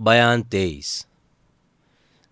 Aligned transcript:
बयान 0.00 0.42
तेईस। 0.42 1.06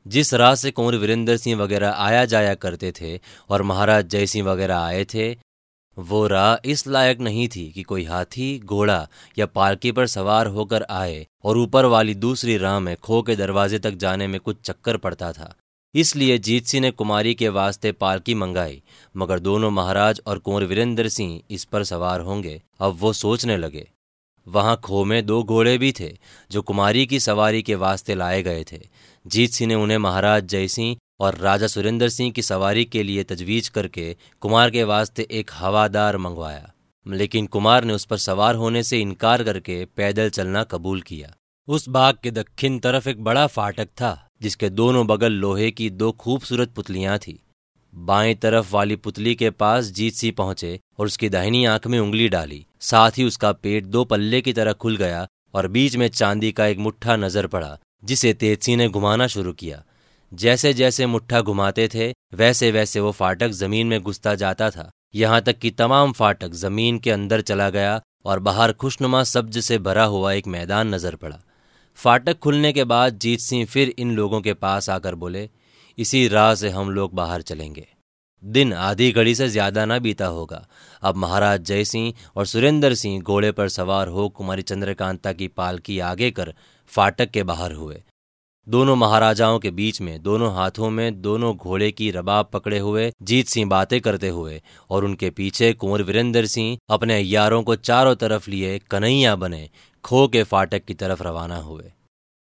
जिस 0.07 0.35
राह 0.35 0.55
से 0.55 0.71
कुंवर 0.71 0.97
वीरेंद्र 0.97 1.37
सिंह 1.37 1.61
वगैरह 1.61 1.91
आया 1.91 2.25
जाया 2.25 2.55
करते 2.55 2.93
थे 3.01 3.21
और 3.49 3.63
महाराज 3.63 4.07
जय 4.07 4.27
सिंह 4.27 4.49
वगैरह 4.49 4.79
आए 4.79 5.05
थे, 5.05 5.37
वो 5.99 6.27
राह 6.27 6.57
इस 6.65 6.87
लायक 6.87 7.21
नहीं 7.21 7.49
थी 7.49 7.73
कि 7.73 7.83
कोई 7.83 8.05
हाथी, 8.05 8.59
घोड़ा 8.59 9.09
या 9.39 9.47
पालकी 9.47 9.93
पर 9.93 10.07
सवार 10.07 10.47
होकर 10.47 10.83
आए 10.83 11.27
और 11.45 11.59
ऊपर 11.59 11.85
वाली 11.85 12.15
दूसरी 12.15 12.57
राह 12.57 12.79
में 12.81 12.97
खो 12.97 13.23
के 13.23 13.37
दरवाजे 13.37 13.79
तक 13.79 13.91
जाने 13.91 14.27
में 14.27 14.41
कुछ 14.41 14.57
चक्कर 14.61 14.97
पड़ता 14.97 15.33
था। 15.33 15.55
इसलिए 15.95 16.39
जीत 16.39 16.67
सिंह 16.67 16.83
ने 16.83 16.91
कुमारी 16.91 17.35
के 17.35 17.49
वास्ते 17.49 17.93
पालकी 17.93 18.35
मंगाई, 18.35 18.83
मगर 19.17 19.39
दोनों 19.39 19.71
महाराज 19.71 20.21
और 20.27 20.39
कुंवर 20.39 20.65
वीरेंद्र 20.65 21.09
सिंह 21.09 21.41
इस 21.51 21.65
पर 21.65 21.85
सवार 21.85 22.21
होंगे। 22.21 22.63
अब 22.81 22.97
वो 23.01 23.13
सोचने 23.13 23.57
लगे। 23.57 23.89
वहाँ 24.49 24.81
खो 24.85 25.05
में 25.05 25.27
दो 25.27 25.43
घोड़े 25.43 25.79
भी 25.79 25.93
थे, 26.01 26.19
जो 26.51 26.63
कुमारी 26.63 27.07
की 27.07 27.21
सवारी 27.21 27.63
के 27.63 27.75
वास्ते 27.75 28.15
लाए 28.15 28.43
गए 28.43 28.65
थे। 28.73 28.89
जीत 29.27 29.51
सिंह 29.51 29.69
ने 29.69 29.75
उन्हें 29.75 29.99
महाराज 29.99 30.45
जय 30.45 30.69
सिंह 30.69 30.97
और 31.21 31.35
राजा 31.35 31.67
सुरेंद्र 31.67 32.09
सिंह 32.09 32.33
की 32.33 32.43
सवारी 32.43 32.85
के 32.85 33.03
लिए 33.03 33.25
तजवीज 33.25 33.69
करके 33.69 34.17
कुमार 34.41 34.71
के 34.71 34.85
वास्ते 34.85 35.29
एक 35.31 35.51
हवादार 35.55 36.17
मंगवाया। 36.17 36.73
लेकिन 37.09 37.47
कुमार 37.47 37.85
ने 37.85 37.93
उस 37.93 38.05
पर 38.05 38.17
सवार 38.17 38.55
होने 38.55 38.83
से 38.83 39.01
इनकार 39.01 39.45
करके 39.45 39.85
पैदल 39.85 40.31
चलना 40.31 40.65
कबूल 40.65 41.01
किया। 41.01 41.35
उस 41.69 41.89
बाग 41.89 42.17
के 42.23 42.31
दक्षिण 42.31 42.79
तरफ़ 42.79 43.09
एक 43.09 43.25
बड़ा 43.25 43.47
फाटक 43.47 43.87
था, 43.87 44.29
जिसके 44.43 44.71
दोनों 44.71 45.07
बगल 45.07 45.33
लोहे 45.33 45.71
की 45.71 45.91
दो 45.91 46.13
खूबसूरत 46.13 46.71
पुतलियाँ 46.71 47.19
थी। 47.19 47.43
बाएँ 47.95 48.35
तरफ़ 48.35 48.73
वाली 48.73 48.97
पुतली 48.97 49.35
के 49.35 49.51
पास 49.51 49.85
जीत 49.85 50.15
सिंह 50.15 50.33
पहुँचे 50.39 50.81
और 50.99 51.07
उसकी 51.07 51.29
दाहिनी 51.29 51.65
आँख 51.65 51.87
में 51.87 51.99
उंगली 51.99 52.29
डाली। 52.29 52.65
साथ 52.81 53.19
ही 53.19 53.25
उसका 53.25 53.53
पेट 53.55 53.85
दो 53.87 54.05
पल्ले 54.05 54.41
की 54.41 54.53
तरह 54.53 54.73
खुल 54.75 54.97
गया 54.97 55.27
और 55.55 55.69
बीच 55.69 55.97
में 55.97 56.09
चांदी 56.09 56.53
का 56.53 56.67
एक 56.67 56.79
मुट्ठा 56.79 57.17
नज़र 57.17 57.47
पड़ा, 57.47 57.79
जिसे 58.05 58.33
तेजसी 58.35 58.77
ने 58.77 58.89
घुमाना 58.89 59.27
शुरू 59.27 59.53
किया। 59.53 59.83
जैसे 60.33 60.73
जैसे 60.75 61.07
मुट्ठा 61.07 61.41
घुमाते 61.41 61.89
थे 61.89 62.13
वैसे 62.35 62.71
वैसे 62.71 63.01
वो 63.01 63.13
फाटक 63.13 63.51
ज़मीन 63.51 63.87
में 63.87 64.01
घुसता 64.01 64.35
जाता 64.35 64.71
था। 64.71 64.91
यहाँ 65.15 65.41
तक 65.41 65.59
कि 65.59 65.71
तमाम 65.71 66.13
फाटक 66.13 66.53
ज़मीन 66.55 66.99
के 66.99 67.11
अंदर 67.11 67.41
चला 67.41 67.69
गया 67.71 68.01
और 68.25 68.39
बाहर 68.41 68.73
खुशनुमा 68.73 69.23
सब्ज 69.25 69.59
से 69.59 69.79
भरा 69.79 70.05
हुआ 70.05 70.33
एक 70.33 70.47
मैदान 70.47 70.95
नज़र 70.95 71.15
पड़ा। 71.17 71.39
फाटक 71.99 72.39
खुलने 72.39 72.73
के 72.73 72.85
बाद 72.85 73.19
जीत 73.19 73.41
सिंह 73.41 73.65
फिर 73.67 73.95
इन 73.99 74.11
लोगों 74.17 74.41
के 74.41 74.55
पास 74.55 74.91
आकर 74.91 75.15
बोले, 75.15 75.49
इसी 75.99 76.27
राह 76.29 76.55
से 76.55 76.69
हम 76.71 76.91
लोग 76.91 77.15
बाहर 77.15 77.43
चलेंगे। 77.43 77.87
दिन 78.43 78.73
आधी 78.73 79.11
घड़ी 79.13 79.35
से 79.35 79.49
ज़्यादा 79.49 79.85
ना 79.85 79.99
बीता 79.99 80.27
होगा। 80.27 80.67
अब 81.03 81.17
महाराज 81.17 81.63
जय 81.63 81.85
सिंह 81.85 82.13
और 82.37 82.47
सुरेंद्र 82.47 82.95
सिंह 82.95 83.23
घोड़े 83.23 83.51
पर 83.53 83.69
सवार 83.69 84.09
हो 84.09 84.29
कुमारी 84.29 84.63
चंद्रकांता 84.63 85.33
की 85.33 85.49
पालकी 85.49 85.99
आगे 86.01 86.31
कर 86.31 86.53
फाटक 86.91 87.31
के 87.31 87.43
बाहर 87.43 87.73
हुए। 87.73 88.03
दोनों 88.67 88.95
महाराजाओं 88.97 89.59
के 89.59 89.71
बीच 89.71 90.01
में, 90.01 90.23
दोनों 90.23 90.53
हाथों 90.55 90.89
में, 90.91 91.21
दोनों 91.23 91.55
घोड़े 91.57 91.91
की 91.91 92.11
रबाब 92.11 92.51
पकड़े 92.53 92.79
हुए, 92.79 93.11
जीत 93.23 93.49
सिंह 93.49 93.69
बातें 93.71 94.01
करते 94.01 94.29
हुए 94.29 94.61
और 94.91 95.05
उनके 95.05 95.31
पीछे 95.31 95.73
कुंवर 95.73 96.03
वीरेंद्र 96.03 96.47
सिंह 96.47 96.79
अपने 96.91 97.19
यारों 97.21 97.63
को 97.63 97.77
चारों 97.77 98.15
तरफ़ 98.15 98.51
लिए 98.51 98.79
कन्हैया 98.91 99.37
बने, 99.37 99.69
खो 100.05 100.27
के 100.29 100.43
फाटक 100.43 100.85
की 100.85 100.95
तरफ़ 100.95 101.23
रवाना 101.23 101.57
हुए। 101.57 101.93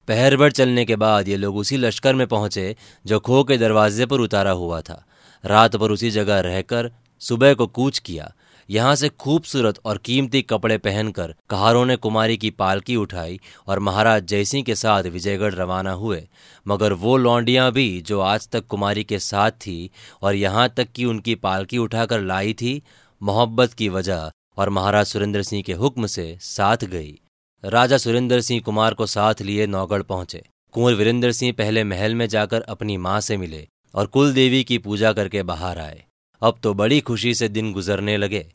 पहर 0.09 0.37
भर 0.37 0.51
चलने 0.53 0.85
के 0.85 0.97
बाद 0.97 1.29
ये 1.29 1.37
लोग 1.37 1.57
उसी 1.57 1.77
लश्कर 1.77 2.15
में 2.15 2.27
पहुँचे, 2.27 2.75
जो 3.07 3.21
खो 3.21 3.43
के 3.45 3.57
दरवाजे 3.59 4.07
पर 4.07 4.21
उतारा 4.21 4.51
हुआ 4.53 4.81
था। 4.81 5.05
रात 5.45 5.77
भर 5.77 5.91
उसी 5.91 6.11
जगह 6.11 6.41
रहकर 6.41 6.91
सुबह 7.23 7.55
को 7.55 7.67
कूच 7.67 7.99
किया। 7.99 8.33
यहाँ 8.69 8.95
से 8.95 9.09
खूबसूरत 9.09 9.79
और 9.85 9.99
कीमती 9.99 10.41
कपड़े 10.43 10.77
पहनकर 10.79 11.35
कहारों 11.51 11.85
ने 11.87 11.97
कुमारी 11.97 12.37
की 12.37 12.51
पालकी 12.51 12.97
उठाई 12.97 13.39
और 13.69 13.79
महाराज 13.79 14.25
जयसिंह 14.25 14.65
के 14.65 14.75
साथ 14.75 15.05
विजयगढ़ 15.05 15.55
रवाना 15.55 15.93
हुए। 15.93 16.23
मगर 16.67 16.93
वो 16.93 17.17
लौंडियाँ 17.17 17.71
भी 17.73 18.01
जो 18.01 18.21
आज 18.21 18.49
तक 18.49 18.67
कुमारी 18.67 19.05
के 19.05 19.19
साथ 19.19 19.51
थी 19.51 19.91
और 20.23 20.35
यहाँ 20.35 20.69
तक 20.69 20.93
कि 20.93 21.05
उनकी 21.05 21.35
पालकी 21.35 21.79
उठाकर 21.79 22.21
लाई 22.21 22.53
थी, 22.53 22.83
मोहब्बत 23.21 23.73
की 23.73 23.89
वजह 23.89 24.31
और 24.59 24.69
महाराज 24.69 25.07
सुरेंद्र 25.07 25.43
सिंह 25.43 25.63
के 25.63 25.73
हुक्म 25.73 26.07
से 26.07 26.37
साथ 26.41 26.85
गई। 26.85 27.19
राजा 27.65 27.97
सुरेंद्र 27.97 28.41
सिंह 28.41 28.61
कुमार 28.61 28.95
को 28.95 29.07
साथ 29.07 29.43
लिए 29.43 29.67
नौगढ़ 29.67 30.03
पहुँचे। 30.03 30.43
कुंवर 30.75 30.95
वीरेंद्र 30.95 31.33
सिंह 31.33 31.53
पहले 31.53 31.85
महल 31.85 32.15
में 32.15 32.27
जाकर 32.29 32.61
अपनी 32.61 32.97
माँ 32.97 33.21
से 33.21 33.37
मिले। 33.37 33.67
और 33.95 34.07
कुल 34.07 34.33
देवी 34.33 34.65
की 34.65 34.79
पूजा 34.79 35.13
करके 35.13 35.43
बाहर 35.43 35.79
आए। 35.79 36.05
अब 36.43 36.59
तो 36.63 36.75
बड़ी 36.75 37.01
खुशी 37.01 37.35
से 37.35 37.49
दिन 37.49 37.73
गुजरने 37.73 38.17
लगे। 38.17 38.53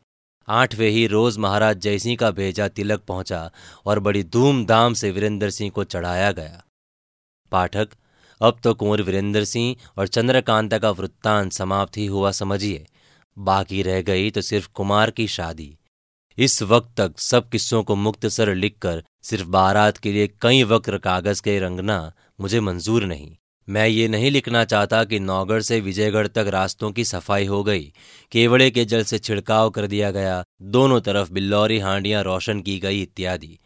आठवें 0.48 0.90
ही 0.90 1.06
रोज 1.08 1.38
महाराज 1.38 1.78
जयसिंह 1.78 2.16
का 2.16 2.32
भेजा 2.32 2.68
तिलक 2.68 3.02
पहुँचा 3.02 3.52
और 3.86 4.00
बड़ी 4.00 4.24
धूमधाम 4.24 4.94
से 4.94 5.12
वीरेंद्र 5.12 5.50
सिंह 5.50 5.72
को 5.72 5.84
चढ़ाया 5.84 6.32
गया। 6.32 6.64
पाठक, 7.52 7.90
अब 8.42 8.60
तो 8.64 8.74
कुंवर 8.74 9.02
वीरेंद्र 9.02 9.44
सिंह 9.46 9.76
और 9.98 10.08
चंद्रकांता 10.08 10.78
का 10.78 10.92
वृत्तांत 10.92 11.52
समाप्त 11.52 11.98
ही 11.98 12.06
हुआ 12.06 12.32
समझिए। 12.32 12.86
बाकी 13.38 13.82
रह 13.82 14.02
गई 14.02 14.32
तो 14.32 14.42
सिर्फ़ 14.42 14.70
कुमार 14.74 15.12
की 15.12 15.28
शादी। 15.28 15.78
इस 16.38 16.62
वक्त 16.64 16.94
तक 16.98 17.20
सब 17.20 17.50
किस्सों 17.50 17.84
को 17.84 17.96
मुक्तसर 17.96 18.54
लिखकर 18.56 19.04
सिर्फ़ 19.24 19.48
बारात 19.48 19.98
के 19.98 20.12
लिए 20.12 20.28
कई 20.42 20.64
वक्र 20.64 20.98
कागज़ 20.98 21.42
के 21.42 21.60
रंगना 21.60 22.14
मुझे 22.42 22.60
मंजूर 22.60 23.06
नहीं। 23.06 23.36
मैं 23.68 23.88
ये 23.88 24.08
नहीं 24.08 24.32
लिखना 24.32 24.64
चाहता 24.64 25.04
कि 25.04 25.20
नौगढ़ 25.20 25.62
से 25.62 25.80
विजयगढ़ 25.80 26.28
तक 26.28 26.46
रास्तों 26.48 26.92
की 26.92 27.04
सफ़ाई 27.04 27.46
हो 27.46 27.64
गई, 27.64 27.94
केवड़े 28.32 28.70
के 28.72 28.86
जल 28.86 29.04
से 29.04 29.20
छिड़काव 29.20 29.70
कर 29.70 29.88
दिया 29.88 30.12
गया, 30.12 30.44
दोनों 30.62 31.00
तरफ़ 31.02 31.32
बिल्लौरी 31.32 31.80
हांडियाँ 31.80 32.24
रोशन 32.24 32.62
की 32.62 32.80
गई 32.80 33.02
इत्यादि। 33.02 33.58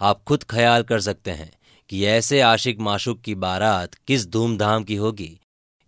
आप 0.00 0.22
खुद 0.22 0.44
ख्याल 0.44 0.82
कर 0.82 1.00
सकते 1.00 1.30
हैं 1.30 1.50
कि 1.90 2.04
ऐसे 2.04 2.40
आशिक 2.40 2.80
माशुक 2.80 3.20
की 3.20 3.34
बारात 3.34 3.94
किस 4.06 4.26
धूमधाम 4.28 4.84
की 4.84 4.96
होगी। 4.96 5.40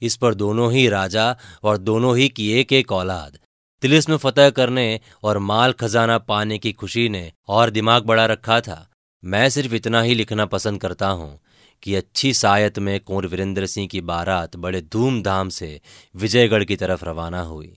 इस 0.02 0.16
पर 0.16 0.34
दोनों 0.34 0.72
ही 0.72 0.88
राजा 0.88 1.36
और 1.62 1.78
दोनों 1.78 2.16
ही 2.16 2.28
की 2.28 2.50
एक 2.52 2.72
एक 2.72 2.92
औलाद 2.92 3.38
तिलिस्म 3.82 4.16
फतह 4.16 4.50
करने 4.50 5.00
और 5.22 5.38
माल 5.38 5.72
खजाना 5.72 6.18
पाने 6.18 6.58
की 6.58 6.72
खुशी 6.72 7.08
ने 7.08 7.32
और 7.48 7.70
दिमाग 7.70 8.04
बढ़ा 8.04 8.26
रखा 8.26 8.60
था। 8.60 8.86
मैं 9.24 9.48
सिर्फ़ 9.50 9.74
इतना 9.74 10.02
ही 10.02 10.14
लिखना 10.14 10.46
पसंद 10.46 10.80
करता 10.80 11.08
हूँ। 11.08 11.38
कि 11.82 11.94
अच्छी 11.94 12.34
सायत 12.34 12.78
में 12.78 13.00
कुंवर 13.00 13.26
वीरेंद्र 13.26 13.66
सिंह 13.66 13.88
की 13.88 14.00
बारात 14.00 14.56
बड़े 14.56 14.80
धूमधाम 14.80 15.48
से 15.48 15.80
विजयगढ़ 16.16 16.64
की 16.64 16.76
तरफ़ 16.76 17.04
रवाना 17.04 17.40
हुई। 17.40 17.76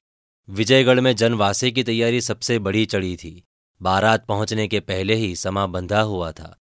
विजयगढ़ 0.49 0.99
में 0.99 1.15
जनवासे 1.15 1.71
की 1.71 1.83
तैयारी 1.83 2.21
सबसे 2.21 2.59
बड़ी 2.59 2.85
चढ़ी 2.85 3.15
थी। 3.15 3.43
बारात 3.81 4.25
पहुँचने 4.25 4.67
के 4.67 4.79
पहले 4.79 5.15
ही 5.15 5.35
समा 5.35 5.65
बंधा 5.65 6.01
हुआ 6.01 6.31
था। 6.31 6.57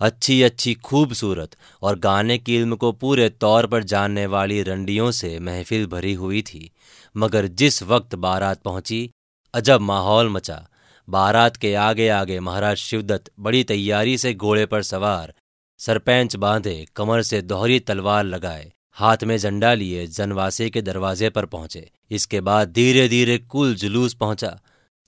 अच्छी 0.00 0.42
अच्छी 0.42 0.74
खूबसूरत 0.74 1.56
और 1.82 1.98
गाने 1.98 2.38
की 2.38 2.56
इल्म 2.56 2.76
को 2.76 2.92
पूरे 2.92 3.28
तौर 3.28 3.66
पर 3.66 3.84
जानने 3.84 4.26
वाली 4.26 4.62
रंडियों 4.62 5.10
से 5.10 5.38
महफिल 5.38 5.86
भरी 5.86 6.14
हुई 6.14 6.42
थी। 6.42 6.70
मगर 7.16 7.46
जिस 7.46 7.82
वक्त 7.82 8.14
बारात 8.14 8.62
पहुँची, 8.62 9.10
अजब 9.54 9.80
माहौल 9.80 10.28
मचा। 10.28 10.68
बारात 11.08 11.56
के 11.56 11.74
आगे 11.74 12.08
आगे 12.08 12.40
महाराज 12.40 12.76
शिवदत्त 12.76 13.30
बड़ी 13.40 13.64
तैयारी 13.64 14.18
से 14.18 14.34
घोड़े 14.34 14.66
पर 14.66 14.82
सवार 14.82 15.34
सरपंच 15.80 16.36
बांधे, 16.36 16.84
कमर 16.96 17.22
से 17.22 17.42
दोहरी 17.42 17.78
तलवार 17.80 18.24
लगाए, 18.24 18.72
हाथ 18.90 19.24
में 19.24 19.36
झंडा 19.38 19.72
लिए 19.74 20.06
जनवासे 20.06 20.68
के 20.70 20.82
दरवाजे 20.82 21.30
पर 21.30 21.46
पहुँचे। 21.46 21.90
इसके 22.10 22.40
बाद 22.40 22.72
धीरे 22.72 23.08
धीरे 23.08 23.38
कुल 23.38 23.74
जुलूस 23.74 24.14
पहुँचा। 24.14 24.58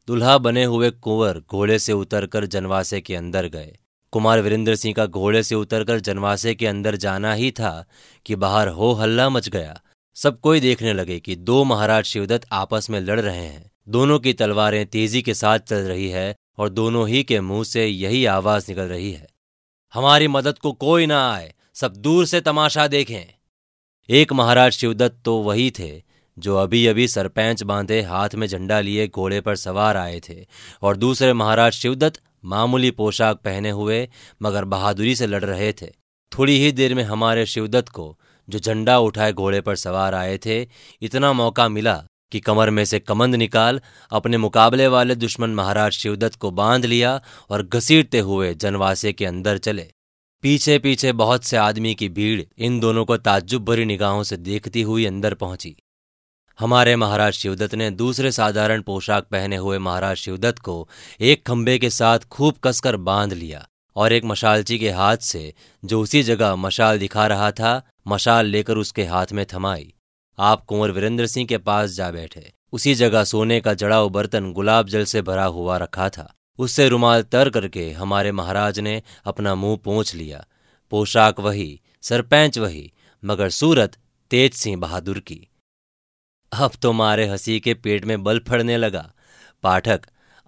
दुल्हा 0.09 0.37
बने 0.38 0.65
हुए 0.65 0.91
कुंवर 0.91 1.41
घोड़े 1.50 1.78
से 1.78 1.93
उतरकर 1.93 2.47
जनवासे 2.47 3.00
के 3.00 3.15
अंदर 3.16 3.47
गए। 3.47 3.76
कुमार 4.12 4.41
वीरेंद्र 4.41 4.75
सिंह 4.75 4.94
का 4.94 5.06
घोड़े 5.06 5.43
से 5.43 5.55
उतरकर 5.55 6.00
जनवासे 6.00 6.55
के 6.55 6.66
अंदर 6.66 6.97
जाना 6.97 7.32
ही 7.34 7.50
था 7.50 7.84
कि 8.26 8.37
बाहर 8.37 8.69
हो 8.69 8.93
हल्ला 8.93 9.28
मच 9.28 9.49
गया। 9.49 9.81
सब 10.16 10.41
कोई 10.41 10.60
देखने 10.60 10.93
लगे 10.93 11.19
कि 11.21 11.37
दो 11.37 11.62
महाराज 11.65 12.05
शिवदत्त 12.05 12.47
आपस 12.53 12.91
में 12.91 13.00
लड़ 13.00 13.21
रहे 13.21 13.37
हैं। 13.37 13.71
दोनों 13.88 14.19
की 14.19 14.32
तलवारें 14.32 14.84
तेज़ी 14.87 15.22
के 15.22 15.34
साथ 15.34 15.59
चल 15.59 15.76
रही 15.76 16.09
है 16.09 16.34
और 16.59 16.69
दोनों 16.69 17.09
ही 17.09 17.22
के 17.22 17.41
मुँह 17.41 17.65
से 17.65 17.87
यही 17.87 18.25
आवाज़ 18.25 18.66
निकल 18.69 18.82
रही 18.82 19.12
है। 19.12 19.26
हमारी 19.97 20.29
मदद 20.29 20.59
को 20.59 20.73
कोई 20.73 21.07
ना 21.07 21.33
आए, 21.33 21.55
सब 21.75 21.97
दूर 21.97 22.26
से 22.26 22.41
तमाशा 22.41 22.87
देखें। 22.87 23.35
एक 24.09 24.32
महाराज 24.32 24.73
शिवदत्त 24.73 25.23
तो 25.25 25.37
वही 25.37 25.70
थे, 25.70 26.03
जो 26.38 26.56
अभी 26.56 26.87
अभी 26.87 27.09
सरपंच 27.09 27.62
बांधे 27.62 28.03
हाथ 28.03 28.29
में 28.35 28.47
झंडा 28.47 28.81
लिए 28.81 29.09
घोड़े 29.09 29.41
पर 29.41 29.56
सवार 29.56 29.97
आए 29.97 30.20
थे, 30.29 30.47
और 30.82 30.97
दूसरे 30.97 31.32
महाराज 31.32 31.73
शिवदत्त 31.73 32.20
मामूली 32.44 32.91
पोशाक 32.91 33.37
पहने 33.37 33.70
हुए, 33.70 34.09
मगर 34.43 34.65
बहादुरी 34.65 35.17
से 35.17 35.26
लड़ 35.26 35.44
रहे 35.44 35.73
थे। 35.73 35.87
थोड़ी 36.38 36.65
ही 36.65 36.73
देर 36.73 36.94
में 36.94 37.05
हमारे 37.05 37.47
शिवदत्त 37.47 37.88
को, 37.88 38.19
जो 38.49 38.59
झंडा 38.59 38.99
उठाए 38.99 39.32
घोड़े 39.32 39.61
पर 39.61 39.76
सवार 39.76 40.15
आए 40.15 40.38
थे, 40.38 40.69
इतना 41.03 41.32
मौका 41.32 41.69
मिला, 41.69 42.05
कि 42.32 42.41
कमर 42.41 42.70
में 42.70 42.85
से 42.85 42.99
कमंद 42.99 43.35
निकाल, 43.35 43.81
अपने 44.11 44.37
मुकाबले 44.37 44.87
वाले 44.87 45.15
दुश्मन 45.15 45.50
महाराज 45.50 45.93
शिवदत्त 45.93 46.35
को 46.35 46.50
बाँध 46.50 46.85
लिया, 46.85 47.20
और 47.50 47.62
घसीटते 47.62 48.19
हुए 48.19 48.55
जनवासे 48.55 49.12
के 49.12 49.26
अंदर 49.26 49.59
चले। 49.59 49.93
पीछे 50.46 50.78
पीछे 50.78 51.12
बहुत 51.12 51.44
से 51.44 51.56
आदमी 51.56 51.94
की 51.94 52.08
भीड़ 52.08 52.43
इन 52.58 52.81
दोनों 52.81 53.04
को 53.04 53.16
ताज्जुब 53.16 53.64
भरी 53.64 53.84
निगाहों 53.84 54.22
से 54.22 54.37
देखती 54.37 54.82
हुई 54.82 55.06
अंदर 55.06 55.34
पहुँची। 55.34 55.76
हमारे 56.58 56.96
महाराज 56.96 57.32
शिवदत्त 57.32 57.75
ने 57.75 57.90
दूसरे 57.90 58.32
साधारण 58.32 58.82
पोशाक 58.82 59.25
पहने 59.25 59.56
हुए 59.56 59.78
महाराज 59.78 60.16
शिवदत्त 60.16 60.58
को 60.58 60.88
एक 61.20 61.46
खंबे 61.46 61.78
के 61.78 61.90
साथ 61.90 62.19
खूब 62.19 62.54
कसकर 62.64 62.96
बाँध 62.96 63.32
लिया 63.32 63.69
और 63.96 64.12
एक 64.12 64.25
मशालची 64.25 64.78
के 64.78 64.90
हाथ 64.90 65.16
से, 65.16 65.54
जो 65.84 66.00
उसी 66.00 66.22
जगह 66.22 66.56
मशाल 66.56 66.98
दिखा 66.98 67.26
रहा 67.26 67.50
था, 67.50 67.82
मशाल 68.08 68.46
लेकर 68.46 68.76
उसके 68.76 69.04
हाथ 69.04 69.26
में 69.32 69.46
थमाई। 69.54 69.94
आप 70.38 70.64
कुंवर 70.64 70.90
वीरेंद्र 70.90 71.26
सिंह 71.26 71.46
के 71.46 71.58
पास 71.58 71.90
जा 71.90 72.10
बैठे। 72.10 72.52
उसी 72.72 72.94
जगह 72.94 73.25
सोने 73.25 73.60
का 73.60 73.75
जड़ाऊ 73.75 74.08
बर्तन 74.08 74.52
गुलाब 74.52 74.88
जल 74.88 75.04
से 75.04 75.22
भरा 75.22 75.44
हुआ 75.44 75.76
रखा 75.76 76.08
था। 76.08 76.34
उससे 76.58 76.88
रुमाल 76.88 77.23
तर 77.23 77.50
करके 77.50 77.91
हमारे 77.93 78.32
महाराज 78.32 78.79
ने 78.81 79.03
अपना 79.25 79.55
मुँह 79.55 79.76
पोंछ 79.76 80.14
लिया। 80.14 80.44
पोशाक 80.93 81.41
वही, 81.41 81.81
सरपंच 82.03 82.58
वही, 82.58 82.91
मगर 83.23 83.50
सूरत 83.50 83.97
तेज 84.31 84.55
सिंह 84.55 84.76
बहादुर 84.81 85.19
की। 85.20 85.47
अब 86.53 86.73
तो 86.82 86.93
मारे 86.93 87.26
हँसी 87.26 87.58
के 87.61 87.75
पेट 87.75 88.05
में 88.05 88.23
बल 88.25 88.38
फड़ने 88.38 88.76
लगा। 88.76 89.11
पाठक, 89.64 90.00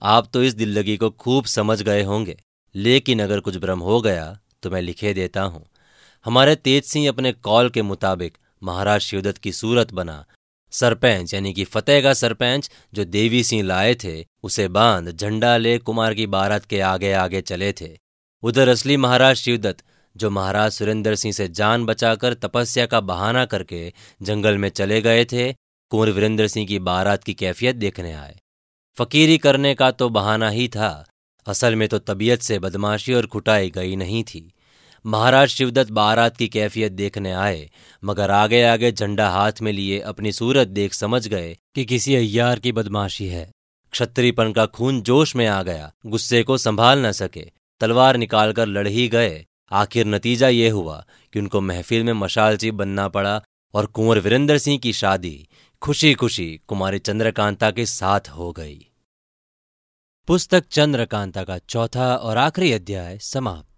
आप 0.02 0.28
तो 0.32 0.42
इस 0.42 0.54
दिल्लगी 0.54 0.96
को 0.96 1.10
खूब 1.10 1.44
समझ 1.46 1.80
गए 1.82 2.02
होंगे, 2.02 2.36
लेकिन 2.74 3.22
अगर 3.22 3.40
कुछ 3.40 3.56
भ्रम 3.56 3.80
हो 3.80 4.00
गया 4.00 4.38
तो 4.62 4.70
मैं 4.70 4.82
लिखे 4.82 5.14
देता 5.14 5.42
हूँ। 5.42 5.64
हमारे 6.24 6.54
तेज 6.56 6.84
सिंह 6.84 7.08
अपने 7.08 7.32
कॉल 7.32 7.70
के 7.70 7.82
मुताबिक 7.82 8.36
महाराज 8.62 9.00
शिवदत्त 9.00 9.38
की 9.38 9.52
सूरत 9.52 9.92
बना। 9.92 10.24
सरपंच, 10.72 11.32
यानी 11.34 11.52
कि 11.52 11.64
फतेह 11.64 12.00
का 12.02 12.12
सरपंच, 12.14 12.70
जो 12.94 13.04
देवी 13.04 13.42
सिंह 13.44 13.62
लाए 13.62 13.94
थे 13.94 14.24
उसे 14.48 14.66
बाँध 14.68 15.10
झंडा 15.10 15.56
ले 15.56 15.76
कुमार 15.78 16.14
की 16.14 16.26
बारात 16.26 16.64
के 16.64 16.80
आगे 16.80 17.12
आगे 17.12 17.40
चले 17.40 17.72
थे। 17.72 17.88
उधर 18.42 18.68
असली 18.68 18.96
महाराज 18.96 19.36
शिवदत्त, 19.36 19.84
जो 20.16 20.30
महाराज 20.30 20.72
सुरेंद्र 20.72 21.14
सिंह 21.14 21.32
से 21.32 21.48
जान 21.48 21.84
बचाकर 21.84 22.34
तपस्या 22.34 22.86
का 22.86 23.00
बहाना 23.00 23.44
करके 23.44 23.92
जंगल 24.22 24.58
में 24.58 24.68
चले 24.68 25.00
गए 25.00 25.24
थे, 25.24 25.52
कुंवर 25.52 26.10
वीरेंद्र 26.10 26.46
सिंह 26.48 26.66
की 26.66 26.78
बारात 26.78 27.24
की 27.24 27.34
कैफियत 27.34 27.76
देखने 27.76 28.12
आए। 28.12 28.38
फकीरी 28.96 29.36
करने 29.38 29.74
का 29.74 29.90
तो 29.90 30.08
बहाना 30.08 30.48
ही 30.48 30.68
था, 30.68 31.04
असल 31.46 31.74
में 31.74 31.88
तो 31.88 31.98
तबीयत 31.98 32.42
से 32.42 32.58
बदमाशी 32.58 33.14
और 33.14 33.26
खुटाई 33.26 33.70
गई 33.70 33.96
नहीं 33.96 34.24
थी। 34.24 34.52
महाराज 35.04 35.48
शिवदत्त 35.48 35.90
बारात 35.90 36.36
की 36.36 36.48
कैफियत 36.48 36.92
देखने 36.92 37.32
आए, 37.32 37.68
मगर 38.02 38.30
आगे 38.30 38.62
आगे 38.62 38.92
झंडा 38.92 39.28
हाथ 39.30 39.62
में 39.62 39.72
लिए 39.72 40.00
अपनी 40.00 40.32
सूरत 40.32 40.68
देख 40.68 40.94
समझ 40.94 41.26
गए 41.28 41.56
कि 41.74 41.84
किसी 41.84 42.14
अय्यार 42.14 42.58
की 42.58 42.72
बदमाशी 42.72 43.26
है। 43.26 43.50
क्षत्रियपन 43.92 44.52
का 44.52 44.66
खून 44.66 45.02
जोश 45.02 45.36
में 45.36 45.46
आ 45.46 45.62
गया। 45.62 45.92
गुस्से 46.06 46.42
को 46.42 46.58
संभाल 46.58 47.06
न 47.06 47.12
सके। 47.12 47.50
तलवार 47.80 48.16
निकालकर 48.16 48.66
लड़ 48.66 48.88
ही 48.88 49.08
गए। 49.08 49.46
आखिर 49.72 50.06
नतीजा 50.06 50.48
ये 50.48 50.68
हुआ 50.68 51.04
कि 51.32 51.38
उनको 51.38 51.60
महफिल 51.60 52.04
में 52.04 52.12
मशालची 52.12 52.70
बनना 52.70 53.08
पड़ा 53.08 53.42
और 53.74 53.86
कुंवर 53.86 54.18
वीरेंद्र 54.18 54.58
सिंह 54.58 54.78
की 54.78 54.92
शादी। 54.92 55.48
खुशी 55.82 56.14
खुशी 56.14 56.60
कुमारी 56.68 56.98
चंद्रकांता 56.98 57.70
के 57.70 57.86
साथ 57.86 58.20
हो 58.20 58.52
गई। 58.52 58.86
पुस्तक 60.26 60.64
चंद्रकांता 60.70 61.44
का 61.44 61.58
चौथा 61.58 62.16
और 62.16 62.36
आखिरी 62.36 62.72
अध्याय 62.72 63.18
समाप्त। 63.18 63.77